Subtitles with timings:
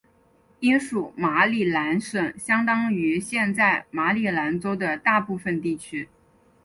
[0.61, 6.09] 英属马里兰省相当于现在马里兰州的大部分地区。